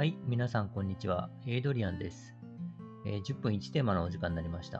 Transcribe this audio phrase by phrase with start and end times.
[0.00, 1.28] はい、皆さんこんにちは。
[1.46, 2.34] エイドリアンです。
[3.04, 4.78] えー10分1テーマのお時間になりました。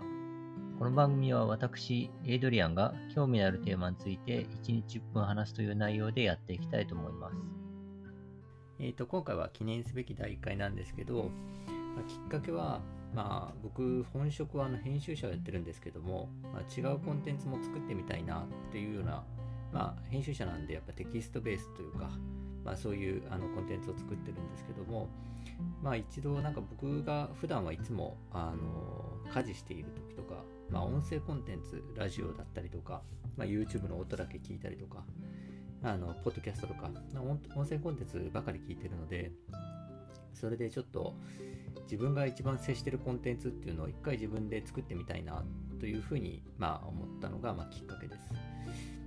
[0.79, 7.37] この番組は私、エイドリアンが興味のあるテーマについて1日10分話すという内容でやっていきたいと思います。
[8.78, 11.24] えー、と今回は記念すべき第1回なんですけど、
[11.67, 12.81] まあきっかけは、
[13.14, 19.23] まあ、僕、本職はあの編集者をやってるんですけども、まあ、違うコンテンツも作ってみたいなっていうような、
[19.70, 22.09] まあ、編集者なんでやっぱテキストベースというか、
[22.64, 25.09] まあ、そういうあのコンテンツを作ってるんですけども、
[25.82, 33.02] まあ、一度なんか僕が普段はいつもあの家事している時とか、まあ、音声コンテンツラジオだったりとか、
[33.36, 35.05] まあ、YouTube の音だけ聞いたりとか
[35.83, 39.33] あのポッドキャストとか音音声コンテンツばかり聞いてるので
[40.34, 41.14] それでちょっと
[41.83, 45.42] 自分が一番接してるコンテンツっていうのを一回自分で作ってみたいな
[45.78, 48.49] というふうに、まあ、思ったのが、まあ、きっかけです。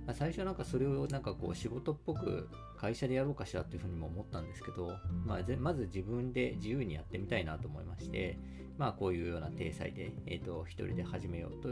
[0.06, 4.92] まあ最初なんかそれをなんかこう仕事っぽく会社でやろうかしらっていうふうにも思ったんですけど、
[5.24, 8.38] まあ、ぜまず自分で自由にやってみたいなと思いまして、
[8.76, 11.68] まあこういうような体裁で、えっ、と、一人で始めようと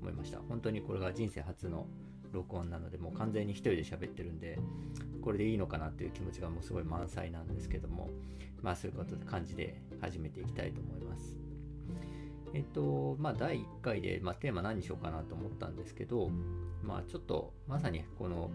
[0.00, 0.38] 思いました。
[0.48, 1.86] 本当にこれが人生初の
[2.32, 4.58] 録音なので、もう完全に一人で喋ってるんで、
[5.22, 8.10] これでいいのかなっていう気持ちがもうすごい満載なんですけども、
[8.60, 11.36] まあそういうことで感じで始めていきたいと思います。
[12.54, 16.30] えっと、まあ第1回で、まあ、テーマ何にしようかなと思ったんですけど、
[16.82, 18.50] まあちょっとまさにこの、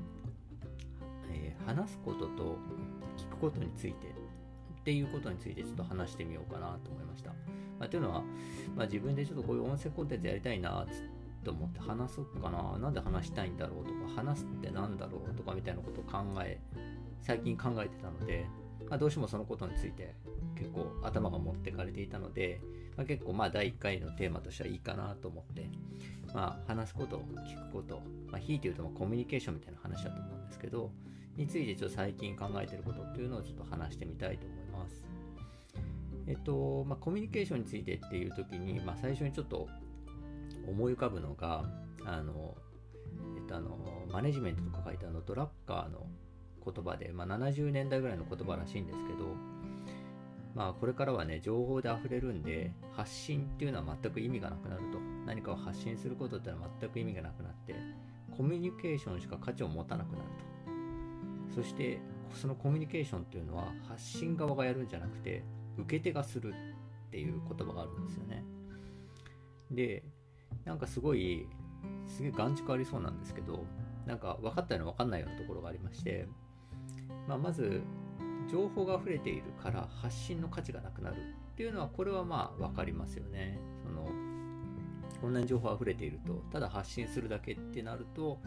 [1.32, 2.58] えー話すことと
[3.18, 7.32] 聞くことについてっていうことについてちょっと話してみようかなと思いました。
[7.78, 8.22] まあ、というのは、
[8.74, 10.86] まあ、自分でちょっとこういう音声コンテンツやりたいな
[11.44, 16.58] と思って話そうかな、なんで話したいんだろうとか、話すってなんだろうとかみたいなことを考え、
[17.22, 18.46] 最近考えてたので、
[18.90, 20.16] まあ、どうしてもそのことについて
[20.56, 22.62] 結構頭が持ってかれていたので、
[22.98, 25.70] まあ、結構まあ第1回のテーマとしてはいいかなと思って、
[26.34, 30.92] まあ、話すこと、聞くこと、まあ、ひいて言うとまコミュニケーションみたいな話だと思うんですけど、
[31.38, 35.06] についてちょっと最近考えてることっていうのをちょっと話してみたいと思います。
[36.26, 39.68] えっと、まあ、コミュニケーションについてっていう時に、まあ、最初にちょっと
[40.68, 41.64] 思い浮かぶのが、
[42.04, 42.58] あの、
[43.38, 43.78] えっと、あの、
[44.12, 46.08] マネジメントとか書いたあのドラッカーの
[46.66, 49.36] 言葉で、まあ、70年代ぐらいの言葉らしいんですけど、
[50.58, 55.00] まあ、これからはね、情報で溢れるんで、発信っていうのは全く意味がなくなると。
[55.28, 57.76] 何かを発信することってのは全く意味がなくなって、
[58.36, 60.24] コミュニケーションしか価値を持たなくなる
[61.54, 61.62] と。
[61.62, 62.00] そして、
[62.34, 65.44] そのコミュニケーションっていうのは、発信側がやるんじゃなくて、
[65.78, 66.56] 受け手がする
[67.08, 68.44] っていう言葉があるんですよね。
[69.70, 70.04] で、
[70.66, 71.48] なんかすごい、
[72.08, 73.64] すげえ眼蓄ありそうなんですけど、
[74.08, 76.28] なんか分かったような分かんないようなところがありまして、
[77.28, 77.84] まあ、まず、
[78.50, 83.60] 情報が溢れているから発信の価値がなくなるっていうのは、これはまあ分かりますよね。
[83.84, 84.06] その、
[85.22, 88.40] こんなに情報溢れていると、ただ発信するだけってなると、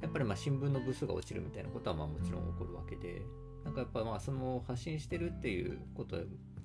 [0.00, 3.22] やっぱりま新聞の部数が落ちるみたいなことはまあもちろん起こるわけで、
[3.64, 6.16] なんかやっぱまあその発信してるっていうこと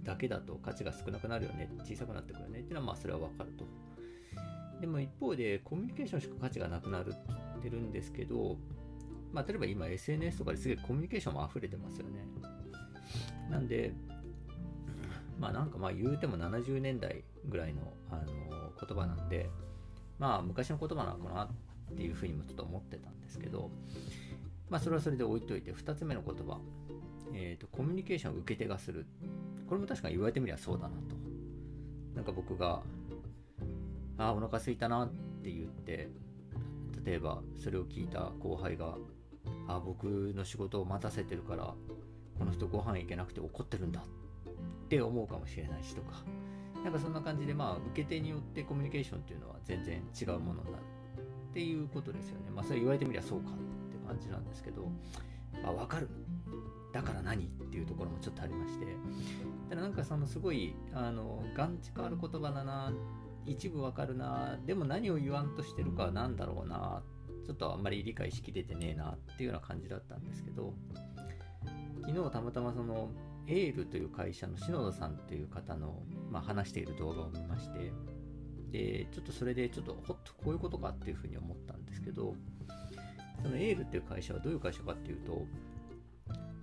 [0.04, 3.66] だけだと価値が少なくなるよね、小さくなってくるよねっていうのはまあそれはわかると。
[4.80, 8.58] でも一方でコミュニケーションしか価値がなくなるって言ってるんですけど、
[9.34, 12.26] まあ例えば今 SNS とかですげえコミュニケーションも溢れてますよね。
[13.50, 13.94] なんで、
[15.40, 18.24] まあなんかまあ言うても70年代ぐらいのあの
[18.80, 19.50] 言葉なんで、
[20.20, 23.70] まあ昔の言葉なのかなっていうふうにもちょっと思ってたんですけど、
[24.70, 26.60] まあそれはそれで置いといて、2つ目の言葉、
[27.34, 29.06] えっ、と、コミュニケーションを受け手がする。
[29.68, 31.16] これも確かに言われてみればそうだなと。
[32.16, 32.82] なんか僕が、
[34.18, 36.10] ああ、お腹空いたなって言って、
[37.04, 38.96] 例えばそれを聞いた後輩が、
[39.68, 41.74] あ、僕の仕事を待たせてるから、
[42.38, 46.24] この人ご飯行けなくて怒ってるんだって思うかもしれないしとか、
[46.84, 50.84] なんかそんな感じで、まあ、受け手によってコミュニケーションっていうのは全然違うものになる
[51.50, 52.52] っていうことですよね。
[52.54, 53.54] まあ、それ言われてみりゃそうかっ
[53.92, 54.92] て感じなんですけど、
[55.64, 56.10] まあ、わかる。
[56.94, 58.86] だから何っていうところもちょっとありまして、
[59.70, 62.94] ただなんかそのすごい、あの、眼蓄ある言葉だな、
[63.46, 67.04] 一部わかるな、でも何を言わんとしてるかは何だろうな、
[67.46, 70.74] ちょっとあんまり理解しきれてねえなっていうような感じだったんですけど、
[72.08, 73.10] 昨日たまたまその、
[73.48, 77.92] エールという会社の篠田さんという方の、まあ、話している動画を見まして、
[78.72, 82.36] で、ちょっとそれでちょっとほっとこういうことかっていうふうに思ったんですけど、
[83.44, 85.46] そのエールっていう会社はどういう会社かっていうと、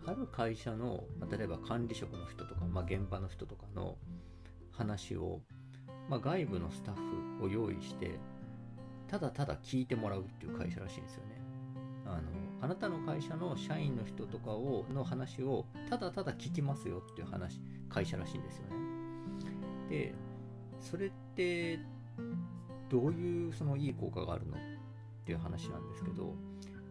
[0.06, 3.96] ある会社の、ま例えば管理職の人とか、まあ、現場の人とかの
[4.72, 5.40] 話を、
[6.08, 6.94] まあ、外部のスタッ
[7.38, 8.18] フを用意して、
[9.06, 11.31] ただただ聞いてもらうっていう会社らしいんですよね。
[12.06, 12.22] あの、
[12.60, 18.76] あなたの会社の社員の人とかを、の話を、ただただ聞きますよっていう話、会社らしいんですよね。
[19.88, 20.14] で、
[20.80, 21.78] それって、
[22.88, 24.60] どういうそのいい効果があるのっ
[25.24, 26.34] ていう話なんですけど、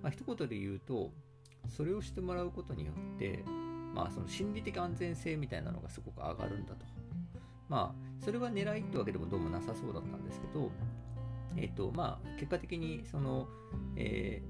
[0.01, 1.11] まあ、一言で言うと、
[1.67, 3.43] それをしてもらうことによって、
[3.93, 6.85] まあ、その心理的安全性みたいなのがすごく上がるんだと。
[7.69, 10.71] まあ、それは狙いってわけでもどうもなさそうだったんですけど、
[11.55, 13.47] えっ、と、まあ、結果的に、その、
[13.95, 14.41] え、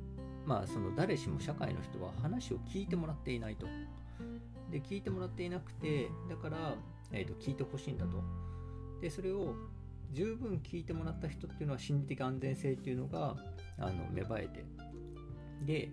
[0.45, 3.67] まあ、その誰しも社会の人は話を聞いてもらっていないと。
[4.71, 6.75] で、聞いてもらっていなくて、だから、
[7.11, 8.23] えー、と聞いてほしいんだと。
[9.01, 9.55] で、それを
[10.11, 13.35] 十分聞いてもらった人っていうのは心理的安全性っていうのが
[13.77, 14.65] あの芽生えて、
[15.65, 15.89] で、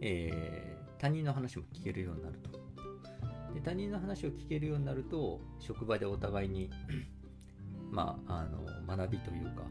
[0.00, 2.60] えー、他人の話も聞けるようになると。
[3.54, 6.70] で他人の話を聞けるようになると職場でお互いに
[7.90, 9.62] まあ、あの学びというか、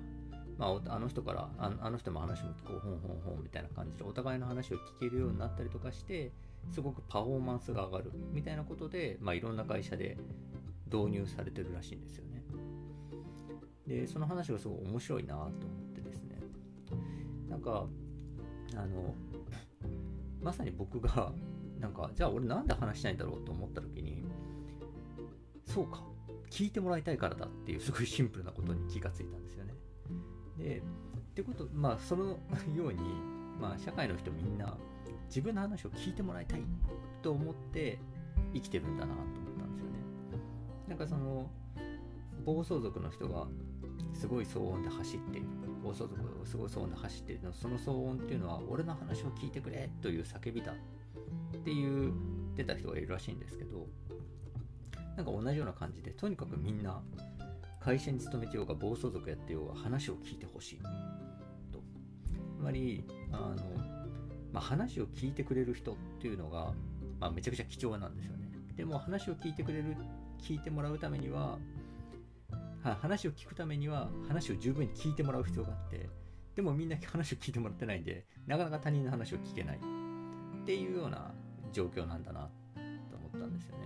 [0.59, 6.33] まあ、あの人からあの人も話も聞こうほんほんほんみたいな感じでお互いの話を聞けるようになったりとかして
[6.69, 10.17] すごくパフォーマンスが上がるみたいなことで、まあ、いろんな会社で
[10.91, 12.43] 導入されてるらしいんですよね。
[13.87, 15.51] でその話がすごい面白いなと思っ
[15.95, 16.37] てですね
[17.49, 17.85] なんか
[18.75, 19.15] あの
[20.41, 21.31] まさに僕が
[21.79, 24.25] なんかじゃあ俺なんで話したいんだろうと思った時に
[25.65, 26.03] そうか
[26.51, 29.73] 聞いてもらいたいからだっていうすごいシンプルなことに気がついたんですよね
[30.59, 30.81] でっ
[31.33, 32.25] てことまあその
[32.75, 32.99] ように、
[33.59, 34.77] まあ、社会の人みんな
[35.27, 36.61] 自分の話を聞いてもらいたい
[37.21, 37.99] と思って
[38.53, 39.97] 生きてるんだなと思ったんですよね。
[40.87, 41.49] なんかその
[42.45, 43.47] 暴走族の人が
[44.13, 45.47] すごい騒音で走っている
[45.83, 52.13] 暴走族がすごい騒音で走っているその騒音っていうのは俺の話を聞いてくれという叫びだっていう
[52.55, 53.87] 出た人がいるらしいんですけど
[55.15, 57.01] なんか同じような感じでとにかくみんな
[57.79, 60.79] 会社に勤めてようが暴走族やってようが話を聞いてほしい。
[61.71, 61.81] と。
[62.57, 63.55] つまりあの、
[64.51, 66.73] まあ、話を聞いてくれる人っていうのが、
[67.19, 68.49] まあ、めちゃくちゃ貴重なんですよね。
[68.75, 69.95] でも話を聞いてくれる
[70.39, 71.59] 聞いてもらうためには
[72.81, 76.09] 話を聞くためには話を十分に聞いてもらう必要があって
[76.55, 81.33] でもみんな話を聞いてもらってないんでなかなか他人の話を聞けないっていうような
[81.71, 82.49] 状況なんだな
[83.11, 83.83] と思ったんですよね。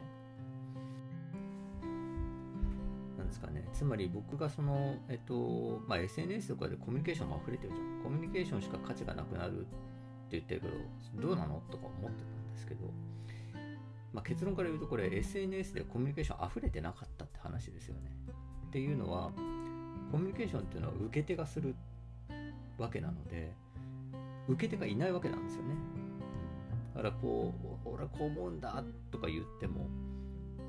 [3.34, 3.68] ですかね。
[3.74, 8.04] つまり僕がその、えっとまあ、SNS とかでコミュニケーションも溢れてるじゃん。
[8.04, 9.68] コミュニケーションしか価値がなくなるって
[10.32, 10.68] 言ってるけ
[11.18, 11.62] どどうなの？
[11.72, 12.86] とか思ってたんですけど、
[14.14, 18.12] まあ、結論から言うとこれ SNS でコミュニケーション溢れてなかったって話ですよね。
[18.68, 19.32] っていうのは
[20.12, 21.76] コミュニケーションっていうのは受け手がする
[22.78, 23.52] わけなので
[24.48, 25.76] 受け手がいないわけなんですよね。
[26.96, 27.54] だからこ
[27.86, 29.88] う俺はこう思うんだとか言っても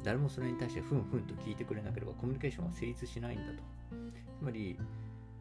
[0.05, 3.59] 誰もそれに対してふんふんと聞いてくれなければコミュニケーションは成立しないんだと
[4.39, 4.79] つまり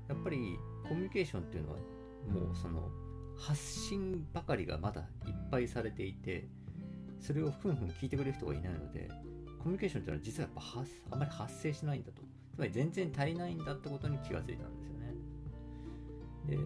[0.08, 0.58] やっぱり
[0.88, 1.78] コミュニケーションっていうのは
[2.32, 2.90] もうその
[3.38, 5.08] 発信ばかりがまだいっ
[5.52, 6.48] ぱいされていて
[7.20, 9.10] それをふんふん聞いてくれる人がいないので
[9.60, 10.64] コミュニケーションっていうのは実はやっ
[11.10, 12.22] ぱあまり発生しないんだと
[12.56, 15.16] つまり全然足りないんだってことに気がついたんですよね。
[16.46, 16.58] で、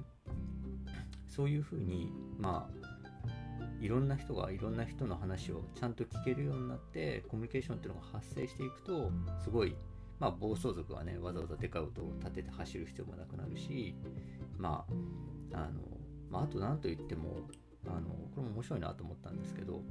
[1.27, 2.86] そういうふうに、まあ、
[3.81, 9.11] いろんな人がいろんな人の話をちゃんと聞けるようになってコミュニケーションっていうのが発生していくと
[9.43, 9.75] すごい
[10.19, 13.95] まあ暴走族はねわざわざでかい音を立てて走る必要もなくなるし
[14.57, 14.85] ま
[15.53, 15.81] ああの、
[16.29, 17.41] まあ、あと何と言っても
[17.85, 19.81] あのこれも面白いなと思ったんですけど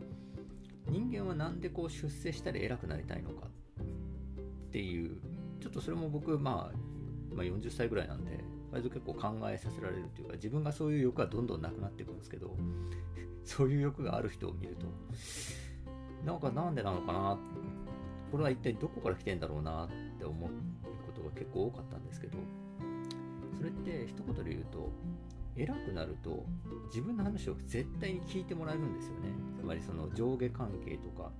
[0.88, 5.18] 人間は何でこう出世したり偉くなりたいのかっていう
[5.60, 8.38] ちょっとそれも僕、まあ、まあ、40歳ぐらいなんで、
[8.72, 12.56] 割と結構考えさせられるというか、自分がそういう欲はどんどんなくなっていくんですけど、
[13.44, 14.87] そういう欲がある人を見ると、
[16.25, 17.38] なんかなんでなのかな、
[18.30, 20.50] これは一体どこから来てんだろうなって思う
[21.06, 22.38] ことが結構多かったんですけど、
[23.56, 24.90] それって一言で言うと、
[25.56, 26.44] 偉くなると
[26.88, 29.30] 自分の話を絶対に聞いてもらえるんですよね。
[29.58, 31.32] つまりその上下関係とか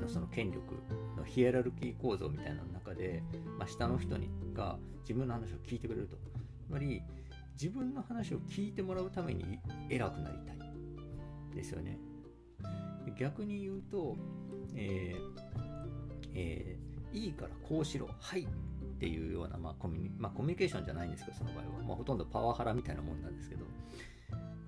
[0.00, 0.74] のその権力
[1.16, 3.22] のヒエラルキー構造みたいなの中で、
[3.58, 6.16] まあ、下の人にが自分の話を聞いてくれると。
[6.66, 7.02] つまり
[7.60, 10.58] 自分の話を聞いてもらうために偉くなりたい。
[11.54, 11.98] ですよね。
[13.18, 14.16] 逆に言うと、
[14.74, 18.46] えーえー、いいからこうしろはいっ
[19.00, 23.64] ていうような、まあコミュニまあ、コミュニケーションじゃないんですけどその場合は、まあ、ほとんどパワハラみたいなもんなんですけど。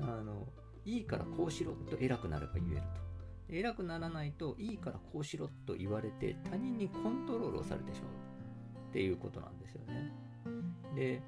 [0.01, 0.47] あの
[0.85, 3.12] いいからこうしろと偉くなれば言えると。
[3.53, 8.11] 偉くならないといいからこうしろと言われて他人にコントロールをされてしまう
[8.91, 10.13] っていうことなんですよね。
[10.95, 11.23] で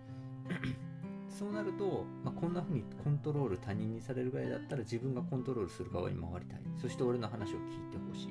[1.28, 8.28] そうなると、まあ、こんな風にコントロール他人にされるぐらいだったら自分がコントロールする側に回りたいそして俺の話を聞いてほしい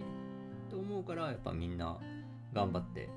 [0.69, 1.97] と思うからやっぱみんな
[2.53, 3.09] 頑張って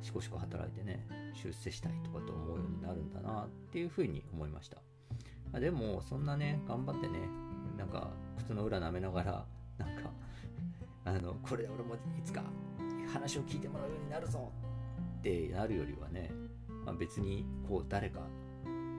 [0.00, 4.78] しこしこ働いてね出世したいとかと思うようになるんだなっていう風に思いました、
[5.52, 7.18] あ、でもそんなね頑張ってね
[7.76, 9.44] なんか靴の裏舐めながら
[9.80, 10.10] なんか
[11.04, 12.42] あのこれで俺もいつか
[13.12, 14.52] 話を聞いてもらうようになるぞ
[15.18, 16.30] ってなるよりはね、
[16.84, 18.20] まあ、別にこう誰か、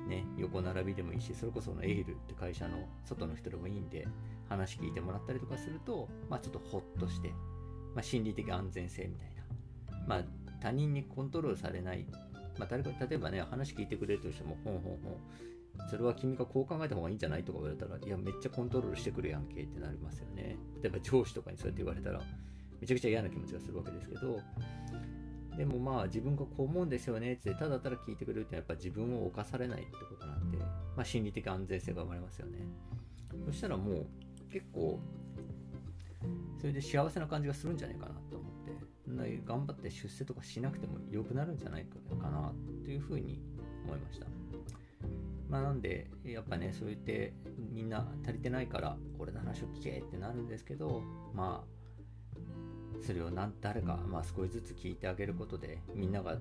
[0.07, 4.07] ね、横並びでもいいし、それこそのエイルって会社の外の人でもいいんで、
[4.50, 7.29] 話聞いてもらったりとかすると、まあちょっとホッとして、
[7.95, 9.43] まあ心理的安全性みたいな。
[10.07, 10.23] まあ
[10.61, 12.05] 他人にコントロールされない。
[12.59, 15.17] まあ例えばね、話聞いてくれるとしても、ほんほんほん。
[15.89, 17.43] それは君がこう考えた方がいいんじゃない？
[17.43, 20.57] とか言われたら、いや、めっちゃコントロールしてくるやんけってなりますよね。
[20.81, 22.21] 例えば上司とかにそうやって言われたら、
[22.79, 24.39] めちゃくちゃ嫌な気持ちがするわけですけど、
[25.57, 32.59] でもまあ自分がこう思うんですよねってただただ聞いてくれるってやっぱ自分を犯されないってことなんで、まあ、心理的安全性が生まれますよね。
[33.45, 34.05] そしたらもう
[34.51, 34.99] 結構
[36.59, 42.53] それで幸せな感じがするんじゃないかなと思って頑張って出世とかしなくても良くなるんじゃないかな
[42.85, 43.41] というふうに
[43.83, 44.27] 思いました。
[45.51, 47.34] まあなんでやっぱねそう言って
[47.74, 51.03] みんな足りてないから俺の話を聞けってなるんですけど
[51.36, 56.38] まあそれを何誰か、まあ、少しずつ聞いてあげることでみんなが、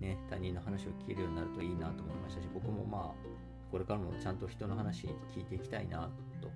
[0.00, 3.30] ね、他人の話を聞けるようになるといいなと思いましたし僕もまあ
[3.70, 6.52] これからもちゃんと人の話聞いていきたいなという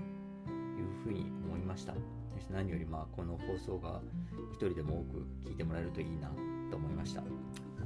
[1.04, 1.94] ふうに思いました。
[2.50, 4.02] 何よりまあこの放送が
[4.52, 6.28] 一人でも多く聞いてもらえるといいな
[6.70, 7.22] と思いました。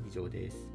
[0.07, 0.69] 以上です。